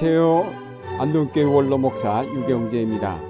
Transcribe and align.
안녕하세요. 0.00 1.00
안동교회 1.00 1.42
원로 1.42 1.76
목사 1.76 2.24
유경재입니다. 2.24 3.20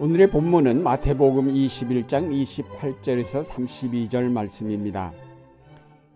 오늘의 0.00 0.30
본문은 0.30 0.82
마태복음 0.82 1.46
21장 1.46 2.32
28절에서 2.32 3.44
32절 3.44 4.32
말씀입니다. 4.32 5.12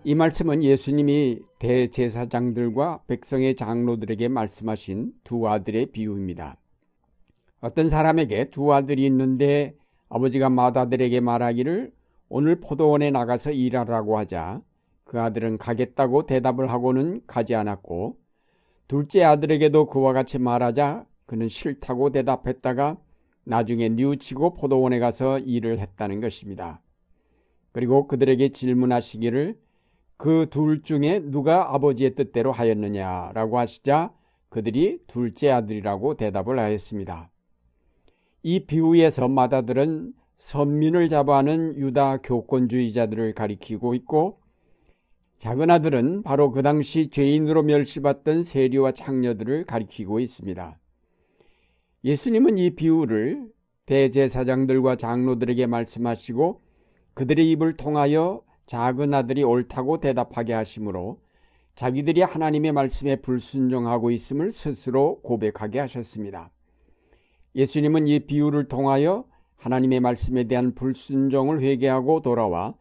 이 0.03 0.17
말씀은 0.17 0.65
예수님이 0.65 1.39
대제사장들과 1.61 3.03
백성의 3.07 3.55
장로들에게 3.55 4.27
말씀하신 4.27 5.13
두 5.23 5.49
아들의 5.49 5.87
비유입니다. 5.93 6.57
어떤 7.61 7.89
사람에게 7.89 8.51
두 8.51 8.75
아들이 8.75 9.07
있는데 9.07 9.77
아버지가 10.09 10.51
맏아들에게 10.51 11.21
말하기를 11.21 11.93
오늘 12.29 12.59
포도원에 12.59 13.13
나가서 13.13 13.53
일하라고 13.53 14.19
하자 14.19 14.63
그 15.05 15.21
아들은 15.21 15.59
가겠다고 15.59 16.27
대답을 16.27 16.73
하고는 16.73 17.21
가지 17.29 17.55
않았고 17.55 18.26
둘째 18.89 19.25
아들에게도 19.25 19.87
그와 19.87 20.13
같이 20.13 20.39
말하자 20.39 21.07
그는 21.27 21.49
싫다고 21.49 22.11
대답했다가 22.11 22.97
나중에 23.45 23.89
뉘우치고 23.89 24.55
포도원에 24.55 24.99
가서 24.99 25.39
일을 25.39 25.79
했다는 25.79 26.21
것입니다. 26.21 26.81
그리고 27.73 28.07
그들에게 28.07 28.51
질문하시기를 28.51 29.59
그 30.17 30.47
둘 30.51 30.83
중에 30.83 31.21
누가 31.21 31.75
아버지의 31.75 32.15
뜻대로 32.15 32.53
하였느냐라고 32.53 33.59
하시자 33.59 34.13
그들이 34.49 35.01
둘째 35.07 35.51
아들이라고 35.51 36.17
대답을 36.17 36.59
하였습니다. 36.59 37.31
이 38.43 38.65
비유에서 38.67 39.29
마다들은 39.29 40.15
선민을 40.39 41.09
잡아하는 41.09 41.77
유다 41.77 42.19
교권주의자들을 42.19 43.35
가리키고 43.35 43.95
있고 43.95 44.41
작은 45.39 45.71
아들은 45.71 46.23
바로 46.23 46.51
그 46.51 46.63
당시 46.63 47.11
죄인으로 47.11 47.63
멸시받던 47.63 48.43
세리와 48.43 48.93
창녀들을 48.93 49.65
가리키고 49.65 50.21
있습니다. 50.21 50.79
예수님은 52.05 52.57
이 52.59 52.71
비유를 52.71 53.51
대제사장들과 53.85 54.97
장로들에게 54.97 55.67
말씀하시고 55.67 56.61
그들의 57.15 57.51
입을 57.53 57.77
통하여 57.77 58.43
작은 58.67 59.15
아들이 59.15 59.43
옳다고 59.43 60.01
대답하게 60.01 60.55
하시므로 60.55 61.21
자기들이 61.75 62.23
하나님의 62.23 62.73
말씀에 62.73 63.17
불순종하고 63.17 64.11
있음을 64.11 64.53
스스로 64.53 65.21
고백하게 65.21 65.79
하셨습니다. 65.81 66.51
예수님은 67.55 68.09
이 68.09 68.21
비유를 68.21 68.69
통하여 68.69 69.25
하나님의 69.57 70.01
말씀에 70.01 70.45
대한 70.45 70.75
불순종을 70.75 71.61
회개하고 71.61 72.23
돌아와 72.23 72.75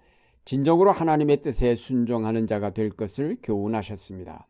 진정으로 0.45 0.91
하나님의 0.91 1.41
뜻에 1.41 1.75
순종하는 1.75 2.45
자가 2.47 2.69
될 2.69 2.91
것을 2.91 3.37
교훈하셨습니다. 3.41 4.47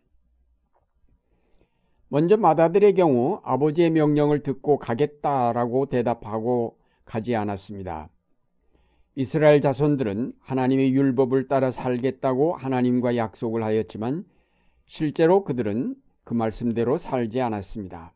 먼저 2.10 2.38
마다들의 2.38 2.94
경우 2.96 3.40
아버지의 3.44 3.90
명령을 3.92 4.44
듣고 4.44 4.78
가겠다라고 4.78 5.88
대답하고 5.88 6.78
가지 7.06 7.36
않았습니다. 7.36 8.10
이스라엘 9.16 9.62
자손들은 9.62 10.34
하나님의 10.42 10.94
율법을 10.94 11.48
따라 11.48 11.72
살겠다고 11.72 12.56
하나님과 12.56 13.16
약속을 13.16 13.64
하였지만 13.64 14.26
실제로 14.86 15.46
그들은 15.46 15.96
그 16.26 16.34
말씀대로 16.34 16.98
살지 16.98 17.40
않았습니다. 17.40 18.14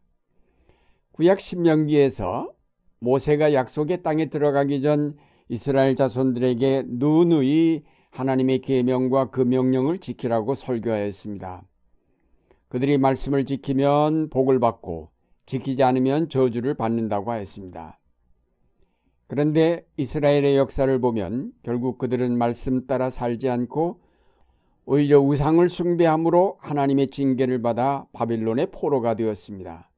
구약 1.14 1.40
신명기에서 1.40 2.52
모세가 3.00 3.54
약속의 3.54 4.04
땅에 4.04 4.26
들어가기 4.30 4.82
전 4.82 5.18
이스라엘 5.50 5.96
자손들에게 5.96 6.86
누누이 6.88 7.84
하나님의 8.12 8.60
계명과 8.60 9.32
그 9.32 9.42
명령을 9.42 9.98
지키라고 9.98 10.54
설교하였습니다. 10.54 11.64
그들이 12.70 13.00
말씀을 13.00 13.46
지키면 13.46 14.30
복을 14.30 14.60
받고 14.60 15.10
지키지 15.48 15.82
않으면 15.82 16.30
저주를 16.30 16.76
받는다고 16.76 17.32
하였습니다. 17.32 18.00
그런데 19.26 19.86
이스라엘의 19.98 20.56
역사를 20.56 21.00
보면 21.02 21.52
결국 21.64 21.98
그들은 21.98 22.38
말씀 22.38 22.86
따라 22.86 23.10
살지 23.10 23.50
않고 23.50 24.02
오히려 24.86 25.20
우상을 25.20 25.68
숭배함으로 25.68 26.58
하나님의 26.60 27.08
징계를 27.08 27.62
받아 27.62 28.06
바빌론의 28.14 28.72
포로가 28.72 29.16
되었습니다. 29.16 29.90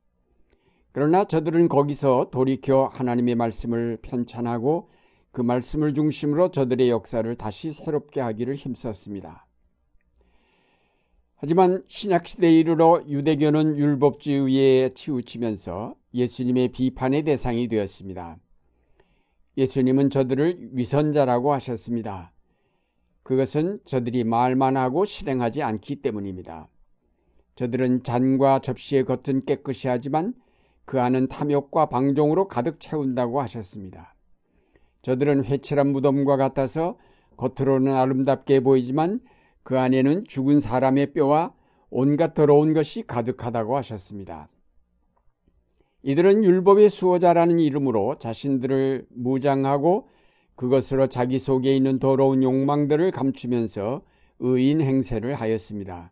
그러나 0.94 1.26
저들은 1.26 1.68
거기서 1.70 2.30
돌이켜 2.32 2.90
하나님의 2.94 3.36
말씀을 3.36 3.98
편찬하고 4.02 4.90
그 5.32 5.42
말씀을 5.42 5.94
중심으로 5.94 6.52
저들의 6.52 6.90
역사를 6.90 7.36
다시 7.36 7.72
새롭게 7.72 8.20
하기를 8.20 8.56
힘썼습니다. 8.56 9.46
하지만 11.38 11.84
신약시대에 11.88 12.52
이르러 12.52 13.04
유대교는 13.08 13.78
율법주의에 13.78 14.94
치우치면서 14.94 15.96
예수님의 16.14 16.68
비판의 16.70 17.24
대상이 17.24 17.68
되었습니다. 17.68 18.38
예수님은 19.58 20.10
저들을 20.12 20.70
위선자라고 20.74 21.54
하셨습니다. 21.54 22.32
그것은 23.24 23.80
저들이 23.86 24.24
말만 24.24 24.78
하고 24.78 25.06
실행하지 25.06 25.64
않기 25.64 25.98
때문입니다. 25.98 26.68
저들은 27.56 28.04
잔과 28.04 28.60
접시의 28.60 29.06
겉은 29.06 29.46
깨끗이 29.46 29.88
하지만 29.88 30.34
그 30.86 31.00
안은 31.02 31.28
탐욕과 31.28 31.88
방종으로 31.88 32.48
가득 32.48 32.80
채운다고 32.80 33.42
하셨습니다. 33.42 34.14
저들은 35.02 35.46
회칠한 35.46 35.88
무덤과 35.88 36.38
같아서 36.38 36.98
겉으로는 37.38 37.94
아름답게 37.94 38.60
보이지만 38.62 39.20
그 39.64 39.80
안에는 39.80 40.26
죽은 40.28 40.60
사람의 40.60 41.14
뼈와 41.14 41.54
온갖 41.90 42.34
더러운 42.34 42.74
것이 42.74 43.04
가득하다고 43.06 43.76
하셨습니다. 43.78 44.48
이들은 46.04 46.44
율법의 46.44 46.90
수호자라는 46.90 47.60
이름으로 47.60 48.18
자신들을 48.18 49.08
무장하고 49.10 50.08
그것으로 50.56 51.08
자기 51.08 51.40
속에 51.40 51.76
있는 51.76 52.00
더러운 52.00 52.44
욕망들을 52.44 53.12
감추면서 53.12 54.02
의인 54.40 54.82
행세를 54.82 55.36
하였습니다. 55.36 56.12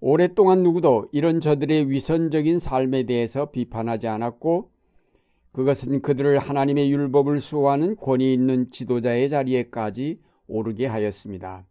오랫동안 0.00 0.62
누구도 0.62 1.08
이런 1.10 1.40
저들의 1.40 1.90
위선적인 1.90 2.60
삶에 2.60 3.04
대해서 3.04 3.50
비판하지 3.50 4.06
않았고 4.06 4.70
그것은 5.52 6.02
그들을 6.02 6.38
하나님의 6.38 6.90
율법을 6.92 7.40
수호하는 7.40 7.96
권위 7.96 8.32
있는 8.32 8.70
지도자의 8.70 9.28
자리에까지 9.28 10.20
오르게 10.46 10.86
하였습니다. 10.86 11.64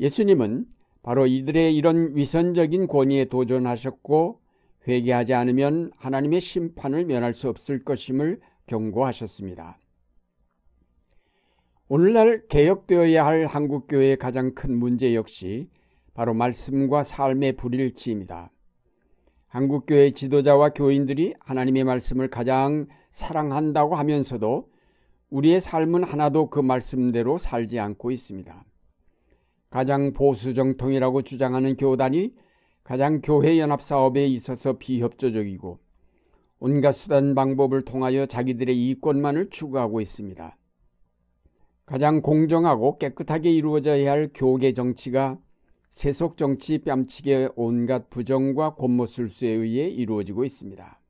예수님은 0.00 0.66
바로 1.02 1.26
이들의 1.26 1.74
이런 1.74 2.14
위선적인 2.14 2.86
권위에 2.86 3.26
도전하셨고 3.26 4.40
회개하지 4.86 5.34
않으면 5.34 5.90
하나님의 5.96 6.40
심판을 6.40 7.04
면할 7.04 7.34
수 7.34 7.48
없을 7.48 7.84
것임을 7.84 8.40
경고하셨습니다. 8.66 9.78
오늘날 11.88 12.46
개혁되어야 12.48 13.24
할 13.24 13.46
한국교회의 13.46 14.18
가장 14.18 14.54
큰 14.54 14.76
문제 14.76 15.14
역시 15.14 15.68
바로 16.12 16.34
말씀과 16.34 17.02
삶의 17.02 17.52
불일치입니다. 17.52 18.50
한국교회 19.48 20.10
지도자와 20.10 20.70
교인들이 20.70 21.34
하나님의 21.40 21.84
말씀을 21.84 22.28
가장 22.28 22.86
사랑한다고 23.10 23.96
하면서도 23.96 24.68
우리의 25.30 25.60
삶은 25.60 26.04
하나도 26.04 26.50
그 26.50 26.60
말씀대로 26.60 27.38
살지 27.38 27.78
않고 27.78 28.10
있습니다. 28.10 28.64
가장 29.70 30.12
보수 30.12 30.54
정통이라고 30.54 31.22
주장하는 31.22 31.76
교단이 31.76 32.34
가장 32.84 33.20
교회 33.22 33.58
연합 33.58 33.82
사업에 33.82 34.26
있어서 34.26 34.74
비협조적이고 34.78 35.78
온갖 36.60 36.92
수단 36.92 37.34
방법을 37.34 37.84
통하여 37.84 38.26
자기들의 38.26 38.88
이권만을 38.90 39.50
추구하고 39.50 40.00
있습니다. 40.00 40.56
가장 41.86 42.20
공정하고 42.20 42.98
깨끗하게 42.98 43.50
이루어져야 43.52 44.10
할 44.10 44.30
교계 44.34 44.72
정치가 44.74 45.38
세속 45.98 46.36
정치 46.36 46.78
뺨치게 46.78 47.48
온갖 47.56 48.08
부정과 48.08 48.76
곤모술수에 48.76 49.48
의해 49.48 49.88
이루어지고 49.88 50.44
있습니다. 50.44 51.00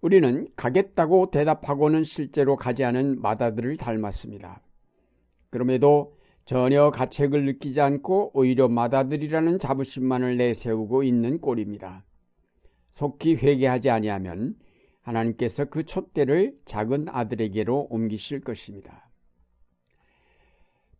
우리는 0.00 0.48
가겠다고 0.56 1.30
대답하고는 1.30 2.02
실제로 2.02 2.56
가지 2.56 2.82
않은 2.82 3.20
마다들을 3.20 3.76
닮았습니다. 3.76 4.62
그럼에도 5.50 6.16
전혀 6.46 6.90
가책을 6.90 7.44
느끼지 7.44 7.82
않고 7.82 8.30
오히려 8.32 8.68
마다들이라는 8.68 9.58
자부심만을 9.58 10.38
내세우고 10.38 11.02
있는 11.02 11.38
꼴입니다. 11.38 12.06
속히 12.94 13.34
회개하지 13.34 13.90
아니하면 13.90 14.56
하나님께서 15.02 15.66
그 15.66 15.84
촛대를 15.84 16.56
작은 16.64 17.10
아들에게로 17.10 17.88
옮기실 17.90 18.40
것입니다. 18.40 19.11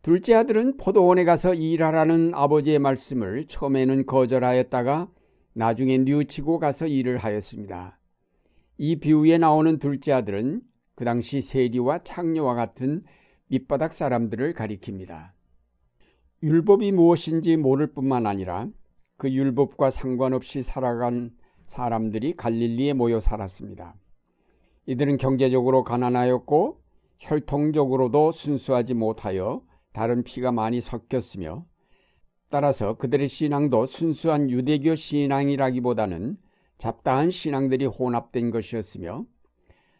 둘째 0.03 0.33
아들은 0.33 0.75
포도원에 0.75 1.23
가서 1.23 1.53
일하라는 1.53 2.33
아버지의 2.35 2.77
말씀을 2.77 3.47
처음에는 3.47 4.05
거절하였다가 4.05 5.07
나중에 5.53 5.97
뉘우치고 5.99 6.59
가서 6.59 6.87
일을 6.87 7.17
하였습니다. 7.19 7.97
이 8.77 8.99
비유에 8.99 9.37
나오는 9.37 9.79
둘째 9.79 10.11
아들은 10.11 10.61
그 10.95 11.05
당시 11.05 11.39
세리와 11.39 11.99
창녀와 12.03 12.53
같은 12.53 13.05
밑바닥 13.47 13.93
사람들을 13.93 14.53
가리킵니다. 14.55 15.31
율법이 16.43 16.91
무엇인지 16.91 17.55
모를 17.55 17.87
뿐만 17.93 18.27
아니라 18.27 18.67
그 19.15 19.31
율법과 19.31 19.89
상관없이 19.89 20.63
살아간 20.63 21.31
사람들이 21.65 22.35
갈릴리에 22.35 22.91
모여 22.91 23.21
살았습니다. 23.21 23.95
이들은 24.85 25.15
경제적으로 25.15 25.85
가난하였고 25.85 26.81
혈통적으로도 27.19 28.33
순수하지 28.33 28.95
못하여 28.95 29.61
다른 29.93 30.23
피가 30.23 30.51
많이 30.51 30.81
섞였으며 30.81 31.65
따라서 32.49 32.97
그들의 32.97 33.27
신앙도 33.27 33.85
순수한 33.85 34.49
유대교 34.49 34.95
신앙이라기보다는 34.95 36.37
잡다한 36.77 37.31
신앙들이 37.31 37.85
혼합된 37.85 38.51
것이었으며 38.51 39.25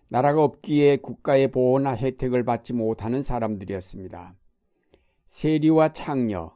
나라가 0.09 0.43
없기에 0.43 0.97
국가의 0.97 1.49
보호나 1.49 1.95
혜택을 1.95 2.43
받지 2.43 2.73
못하는 2.73 3.23
사람들이었습니다. 3.23 4.35
세리와 5.29 5.93
창녀, 5.93 6.51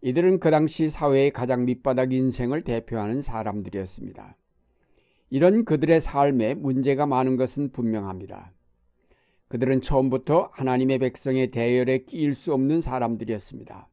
이들은 0.00 0.40
그 0.40 0.50
당시 0.50 0.88
사회의 0.88 1.30
가장 1.30 1.66
밑바닥 1.66 2.12
인생을 2.12 2.64
대표하는 2.64 3.20
사람들이었습니다. 3.20 4.36
이런 5.28 5.64
그들의 5.66 6.00
삶에 6.00 6.54
문제가 6.54 7.04
많은 7.04 7.36
것은 7.36 7.72
분명합니다. 7.72 8.52
그들은 9.50 9.80
처음부터 9.80 10.50
하나님의 10.52 11.00
백성의 11.00 11.50
대열에 11.50 11.98
끼일 11.98 12.36
수 12.36 12.54
없는 12.54 12.80
사람들이었습니다. 12.80 13.88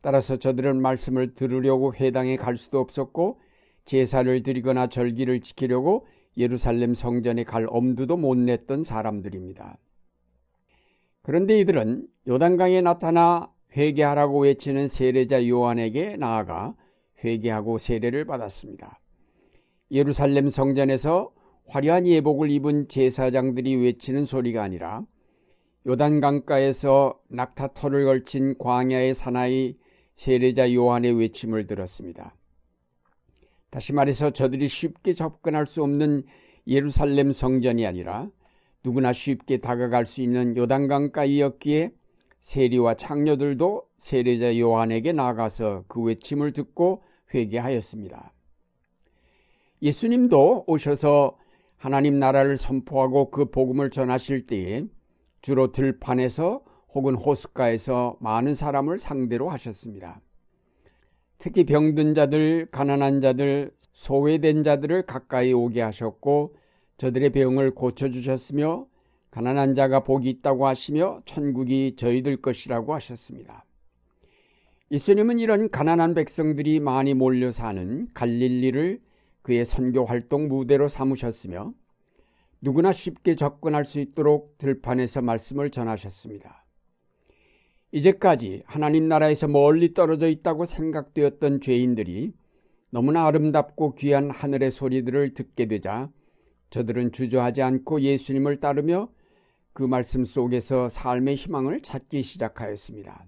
따라서 0.00 0.36
저들은 0.36 0.82
말씀을 0.82 1.36
들으려고 1.36 1.94
회당에 1.94 2.36
갈 2.36 2.56
수도 2.56 2.80
없었고 2.80 3.38
제사를 3.84 4.42
드리거나 4.42 4.88
절기를 4.88 5.40
지키려고 5.42 6.06
예루살렘 6.36 6.96
성전에 6.96 7.44
갈 7.44 7.66
엄두도 7.68 8.16
못 8.16 8.36
냈던 8.36 8.82
사람들입니다. 8.82 9.78
그런데 11.22 11.56
이들은 11.60 12.08
요단강에 12.26 12.80
나타나 12.80 13.48
회개하라고 13.76 14.40
외치는 14.40 14.88
세례자 14.88 15.46
요한에게 15.46 16.16
나아가 16.16 16.74
회개하고 17.22 17.78
세례를 17.78 18.24
받았습니다. 18.24 18.98
예루살렘 19.92 20.50
성전에서 20.50 21.32
화려한 21.66 22.06
예복을 22.06 22.50
입은 22.50 22.88
제사장들이 22.88 23.76
외치는 23.76 24.24
소리가 24.24 24.62
아니라 24.62 25.02
요단강가에서 25.86 27.18
낙타털을 27.28 28.04
걸친 28.04 28.56
광야의 28.58 29.14
사나이 29.14 29.76
세례자 30.14 30.72
요한의 30.72 31.12
외침을 31.18 31.66
들었습니다. 31.66 32.34
다시 33.70 33.92
말해서 33.92 34.30
저들이 34.30 34.68
쉽게 34.68 35.14
접근할 35.14 35.66
수 35.66 35.82
없는 35.82 36.22
예루살렘 36.66 37.32
성전이 37.32 37.86
아니라 37.86 38.28
누구나 38.84 39.12
쉽게 39.12 39.58
다가갈 39.58 40.06
수 40.06 40.22
있는 40.22 40.56
요단강가이었기에 40.56 41.92
세리와 42.40 42.94
창녀들도 42.94 43.88
세례자 43.98 44.58
요한에게 44.58 45.12
나가서 45.12 45.84
그 45.88 46.00
외침을 46.02 46.52
듣고 46.52 47.02
회개하였습니다. 47.34 48.32
예수님도 49.82 50.64
오셔서 50.66 51.36
하나님 51.84 52.18
나라를 52.18 52.56
선포하고 52.56 53.30
그 53.30 53.50
복음을 53.50 53.90
전하실 53.90 54.46
때에 54.46 54.86
주로 55.42 55.70
들판에서 55.70 56.64
혹은 56.94 57.14
호숫가에서 57.14 58.16
많은 58.20 58.54
사람을 58.54 58.98
상대로 58.98 59.50
하셨습니다. 59.50 60.22
특히 61.36 61.66
병든 61.66 62.14
자들, 62.14 62.68
가난한 62.70 63.20
자들, 63.20 63.70
소외된 63.92 64.64
자들을 64.64 65.02
가까이 65.02 65.52
오게 65.52 65.82
하셨고 65.82 66.56
저들의 66.96 67.32
병을 67.32 67.74
고쳐주셨으며 67.74 68.86
가난한 69.30 69.74
자가 69.74 70.04
복이 70.04 70.30
있다고 70.30 70.66
하시며 70.66 71.20
천국이 71.26 71.96
저희들 71.96 72.38
것이라고 72.38 72.94
하셨습니다. 72.94 73.66
예수님은 74.90 75.38
이런 75.38 75.68
가난한 75.68 76.14
백성들이 76.14 76.80
많이 76.80 77.12
몰려 77.12 77.50
사는 77.50 78.08
갈릴리를 78.14 79.02
그의 79.44 79.66
선교 79.66 80.06
활동 80.06 80.48
무대로 80.48 80.88
삼으셨으며 80.88 81.74
누구나 82.62 82.92
쉽게 82.92 83.36
접근할 83.36 83.84
수 83.84 84.00
있도록 84.00 84.56
들판에서 84.56 85.20
말씀을 85.20 85.70
전하셨습니다. 85.70 86.64
이제까지 87.92 88.62
하나님 88.64 89.06
나라에서 89.06 89.46
멀리 89.46 89.92
떨어져 89.92 90.28
있다고 90.28 90.64
생각되었던 90.64 91.60
죄인들이 91.60 92.32
너무나 92.88 93.26
아름답고 93.26 93.96
귀한 93.96 94.30
하늘의 94.30 94.70
소리들을 94.70 95.34
듣게 95.34 95.66
되자 95.66 96.10
저들은 96.70 97.12
주저하지 97.12 97.60
않고 97.60 98.00
예수님을 98.00 98.60
따르며 98.60 99.10
그 99.74 99.82
말씀 99.82 100.24
속에서 100.24 100.88
삶의 100.88 101.34
희망을 101.34 101.82
찾기 101.82 102.22
시작하였습니다. 102.22 103.26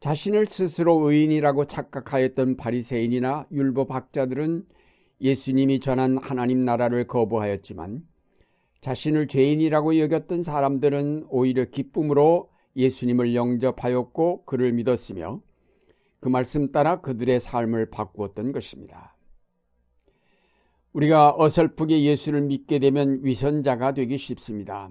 자신을 0.00 0.46
스스로 0.46 1.10
의인이라고 1.10 1.66
착각하였던 1.66 2.56
바리새인이나 2.56 3.46
율법학자들은 3.52 4.66
예수님이 5.20 5.80
전한 5.80 6.16
하나님 6.22 6.64
나라를 6.64 7.06
거부하였지만 7.06 8.02
자신을 8.80 9.28
죄인이라고 9.28 9.98
여겼던 9.98 10.42
사람들은 10.42 11.26
오히려 11.28 11.66
기쁨으로 11.66 12.50
예수님을 12.76 13.34
영접하였고 13.34 14.44
그를 14.46 14.72
믿었으며 14.72 15.42
그 16.20 16.28
말씀 16.30 16.72
따라 16.72 17.02
그들의 17.02 17.38
삶을 17.38 17.90
바꾸었던 17.90 18.52
것입니다. 18.52 19.14
우리가 20.94 21.34
어설프게 21.36 22.02
예수를 22.04 22.40
믿게 22.40 22.78
되면 22.78 23.20
위선자가 23.22 23.92
되기 23.92 24.16
쉽습니다. 24.16 24.90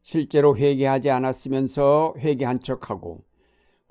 실제로 0.00 0.56
회개하지 0.56 1.10
않았으면서 1.10 2.14
회개한 2.18 2.60
척하고 2.60 3.24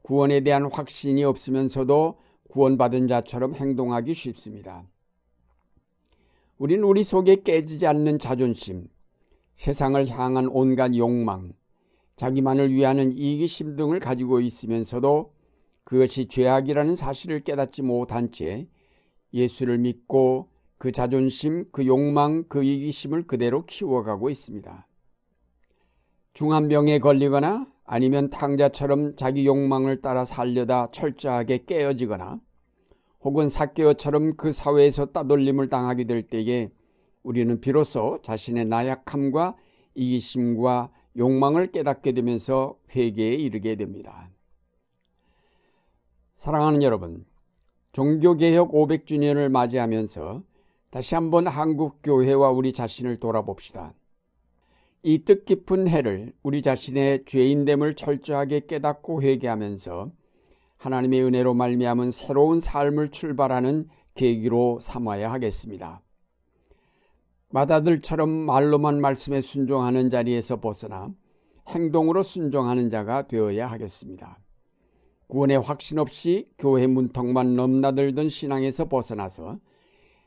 구원에 0.01 0.41
대한 0.41 0.69
확신이 0.71 1.23
없으면서도 1.23 2.17
구원받은 2.49 3.07
자처럼 3.07 3.55
행동하기 3.55 4.13
쉽습니다. 4.13 4.83
우린 6.57 6.83
우리 6.83 7.03
속에 7.03 7.37
깨지지 7.43 7.87
않는 7.87 8.19
자존심, 8.19 8.87
세상을 9.55 10.07
향한 10.09 10.47
온갖 10.47 10.95
욕망, 10.95 11.53
자기만을 12.17 12.71
위하는 12.71 13.11
이기심 13.13 13.75
등을 13.75 13.99
가지고 13.99 14.41
있으면서도 14.41 15.33
그것이 15.83 16.27
죄악이라는 16.27 16.95
사실을 16.95 17.43
깨닫지 17.43 17.81
못한 17.81 18.31
채 18.31 18.67
예수를 19.33 19.77
믿고 19.79 20.49
그 20.77 20.91
자존심, 20.91 21.65
그 21.71 21.85
욕망, 21.85 22.43
그 22.47 22.63
이기심을 22.63 23.27
그대로 23.27 23.65
키워가고 23.65 24.29
있습니다. 24.29 24.87
중한병에 26.33 26.99
걸리거나 26.99 27.70
아니면 27.83 28.29
탕자처럼 28.29 29.15
자기 29.15 29.45
욕망을 29.45 30.01
따라 30.01 30.23
살려다 30.25 30.91
철저하게 30.91 31.65
깨어지거나 31.65 32.39
혹은 33.21 33.49
사개오처럼 33.49 34.35
그 34.35 34.53
사회에서 34.53 35.07
따돌림을 35.07 35.69
당하게 35.69 36.05
될 36.05 36.23
때에 36.23 36.71
우리는 37.23 37.59
비로소 37.61 38.19
자신의 38.23 38.65
나약함과 38.65 39.55
이기심과 39.95 40.91
욕망을 41.17 41.71
깨닫게 41.71 42.13
되면서 42.13 42.77
회개에 42.95 43.35
이르게 43.35 43.75
됩니다. 43.75 44.29
사랑하는 46.37 46.81
여러분, 46.81 47.25
종교개혁 47.91 48.71
500주년을 48.71 49.49
맞이하면서 49.49 50.41
다시 50.89 51.15
한번 51.15 51.47
한국 51.47 51.99
교회와 52.01 52.49
우리 52.49 52.73
자신을 52.73 53.19
돌아봅시다. 53.19 53.93
이 55.03 55.23
뜻깊은 55.25 55.87
해를 55.87 56.31
우리 56.43 56.61
자신의 56.61 57.25
죄인됨을 57.25 57.95
철저하게 57.95 58.67
깨닫고 58.67 59.23
회개하면서 59.23 60.11
하나님의 60.77 61.23
은혜로 61.23 61.55
말미암은 61.55 62.11
새로운 62.11 62.59
삶을 62.59 63.09
출발하는 63.09 63.89
계기로 64.13 64.79
삼아야 64.81 65.31
하겠습니다. 65.31 66.01
마다들처럼 67.49 68.29
말로만 68.29 69.01
말씀에 69.01 69.41
순종하는 69.41 70.09
자리에서 70.09 70.59
벗어나 70.59 71.09
행동으로 71.67 72.21
순종하는 72.21 72.89
자가 72.89 73.27
되어야 73.27 73.67
하겠습니다. 73.67 74.37
구원의 75.27 75.61
확신 75.61 75.97
없이 75.97 76.49
교회 76.57 76.87
문턱만 76.87 77.55
넘나들던 77.55 78.29
신앙에서 78.29 78.87
벗어나서 78.87 79.57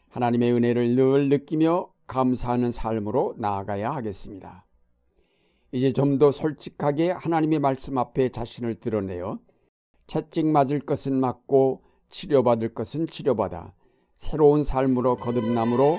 하나님의 0.09 0.53
은혜를 0.53 0.97
늘 0.97 1.29
느끼며 1.29 1.94
감사하는 2.07 2.73
삶으로 2.73 3.35
나아가야 3.39 3.91
하겠습니다. 3.95 4.65
이제 5.73 5.93
좀 5.93 6.19
더 6.19 6.31
솔직하게 6.31 7.11
하나님의 7.11 7.59
말씀 7.59 7.99
앞에 7.99 8.29
자신을 8.29 8.81
드러내어 8.81 9.39
채찍 10.07 10.47
맞을 10.47 10.81
것은 10.81 11.15
맞고 11.15 11.83
치료받을 12.11 12.75
것은 12.75 13.07
치료받아 13.09 13.73
새로운 14.17 14.63
삶으로 14.63 15.17
거듭남으로 15.17 15.99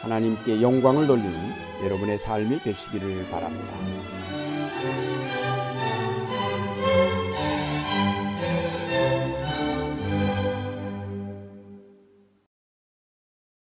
하나님께 0.00 0.62
영광을 0.62 1.06
돌리는 1.06 1.32
여러분의 1.84 2.16
삶이 2.18 2.60
되시기를 2.60 3.28
바랍니다. 3.30 3.74